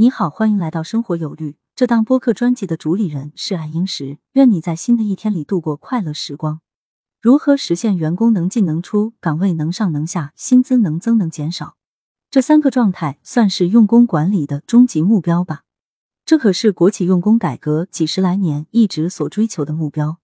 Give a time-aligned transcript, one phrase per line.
[0.00, 1.58] 你好，欢迎来到生活有律。
[1.76, 4.16] 这档播客专辑的主理人是爱英石。
[4.32, 6.62] 愿你在新的一天里度过快乐时光。
[7.20, 11.76] 如何实现员工能进能出、岗位能上能下、薪资能增能减少？
[12.30, 15.64] 这三个状态算是用工管理的终极目标吧？
[16.24, 20.16] 这可是国企用工改革几十来年一直所追求的目标。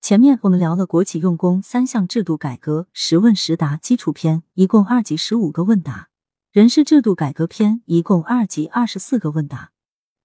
[0.00, 6.09] 前面我们聊了国企用工三项制度改革十问十答基础篇，一共二级十五个问答。
[6.52, 9.70] 人事制度改革篇一共二级二十四个问答，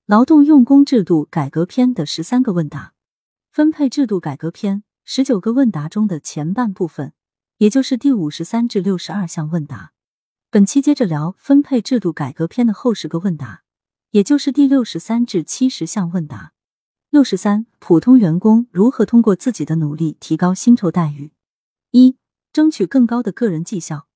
[0.08, 2.94] 劳动用工制度改革篇的十三个问答，
[3.52, 7.14] 分配制度改革篇十九个问答中的前半部分，
[7.60, 9.92] 也就是第五十三至六十二项问答。
[10.50, 13.62] 本期接着聊分配制度改革篇的后十个问答，
[14.10, 16.54] 也就是第六十三至七十项问答。
[17.12, 21.34] 六十三，普通员工如何通过自己的努力提高薪酬待遇？
[21.92, 22.18] 一，
[22.52, 24.08] 争取更高的个人绩效。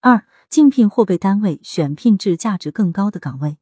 [0.00, 0.26] 二。
[0.48, 3.58] 竞聘或被单位选聘至价值更高的岗位。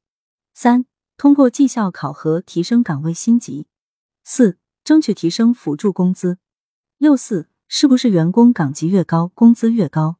[0.54, 0.86] 三、
[1.18, 3.66] 通过绩效考核提升岗位薪级。
[4.24, 6.38] 四、争取提升辅助工资。
[6.96, 10.16] 六四，是不是员工岗级越高，工资越高？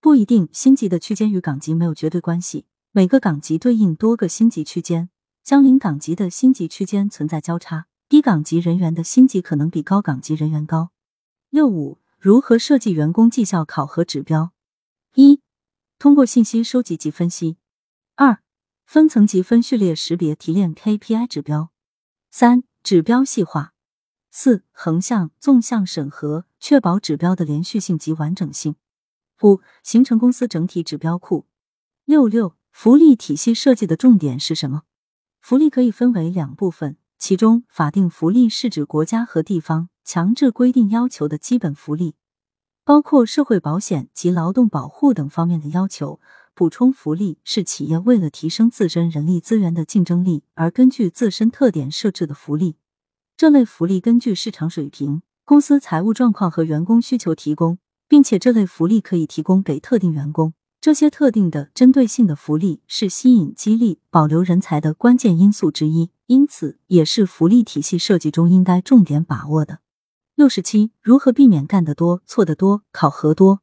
[0.00, 2.66] 不一定，薪级的区间与岗级没有绝对关系。
[2.90, 5.10] 每个岗级对应多个薪级区间，
[5.44, 10.90] 相邻岗级的薪级区间存在交叉，低岗级人员的薪级可能比高岗级人员高。
[11.50, 14.50] 六五，如何设计员工绩效考核指标？
[15.14, 15.40] 一。
[16.00, 17.58] 通过信息收集及分析，
[18.14, 18.38] 二
[18.86, 21.72] 分层级分序列识别提炼 KPI 指标，
[22.30, 23.74] 三指标细化，
[24.30, 28.76] 四横向纵向审核，确保指标的连续性及完整性，
[29.42, 31.44] 五形成公司整体指标库。
[32.06, 34.84] 六六福利体系设计的重点是什么？
[35.38, 42.14] 福利可以分为两部分，其中法定福利是指国家和地方强制规定要求的基本福利。
[42.90, 46.18] 包括社会保险及劳动保护等方面的要求，
[46.56, 52.74] 补充福利是企业为了提升自身人力资源的竞争力而根据自身特点设置的福利。
[53.36, 57.78] 这类福利根据市场水平、公司财务状况和员工需求提供，
[58.08, 60.54] 并且这类福利可以提供给特定员工。
[60.80, 69.78] 这些特定的针对性的福利是吸引、激励、保留人才的关键因素之一，因此也是福利体系设计中应该重点把握的。
[70.40, 73.60] 六十七，如何避免干得多、错得多、考核多？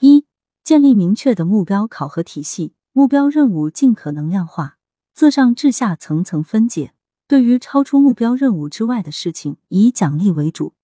[0.00, 0.26] 一、
[0.62, 4.76] 建立明确的目标考核体系，目标任务尽可能量化，
[5.14, 6.92] 自上至下层层分解。
[7.26, 10.74] 对于超出目标任务之外的事情，以奖励为主。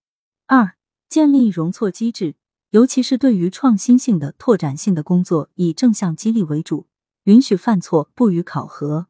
[0.46, 0.76] 二、
[1.06, 2.36] 建立容错机制，
[2.70, 6.86] 尤其是对于创新性的、拓展性的工作，以正向激励为主，
[7.24, 9.08] 允许犯错，不予考核。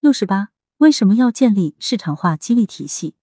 [0.00, 0.48] 六十八，
[0.78, 3.14] 为什么要建立市场化激励体系？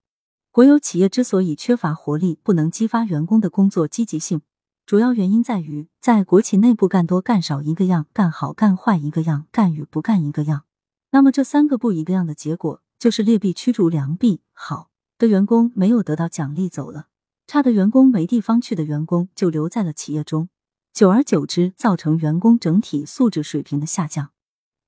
[0.57, 4.41] 国有企业之所以缺乏活力，不能激发员工的工作积极性，
[4.87, 10.63] 主要原因在于在国企内部干多干少一个样，干好干坏一个样，干与不干一个样。
[11.11, 17.09] 那么这三个不一个样的结果，就是劣币驱逐良币，好的员工没有得到奖励走了，
[17.45, 20.49] 差的员工没地方去的员工就留在了企业中，
[20.91, 24.31] 久而久之造成员工整体素质水平的下降。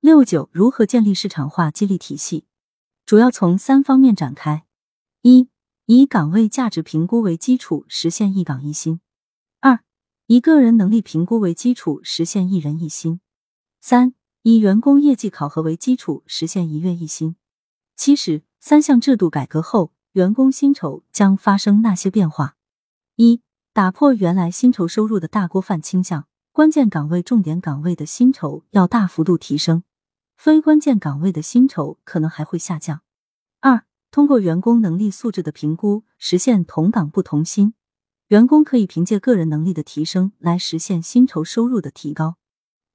[0.00, 2.46] 六九如何建立市场化激励体系？
[3.06, 4.64] 主要从三方面展开：
[5.22, 5.48] 一。
[5.92, 9.00] 以岗位价值评估为基础，实现一岗一薪；
[9.58, 9.80] 二，
[10.26, 13.18] 以个人能力评估为基础，实现一人一薪；
[13.80, 17.34] 三，以员工业绩考核为基础，实现一月一薪。
[17.96, 22.54] 其实，三项制度改革后，员工薪酬将发生哪些变化？
[23.16, 29.82] 一、打破原来薪酬收入的大锅饭倾向，关键岗位、重点岗位的薪酬要大幅度提升，
[30.36, 33.00] 非关键岗位的薪酬可能还会下降。
[33.58, 33.89] 二。
[34.10, 37.74] 通过员工能力素质的评估，实现同岗不同薪。
[38.28, 42.36] 员工可以凭借个人能力的提升来实现薪酬收入的提高。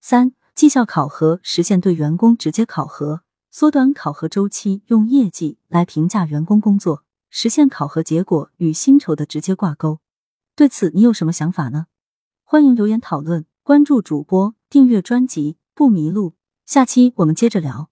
[0.02, 10.00] 三、绩效考核实现对员工直接考核，缩短考核周期，用业绩来评价员工工作，实现考核结果与薪酬的直接挂钩。
[10.56, 11.88] 对此，你有什么想法呢？
[12.44, 16.36] 欢迎留言讨论，关注主播，订阅专辑，不迷路。
[16.66, 17.90] 下期我们接着聊。